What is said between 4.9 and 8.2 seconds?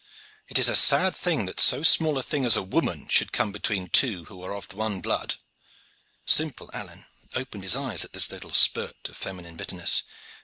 blood." Simple Alleyne opened his eyes at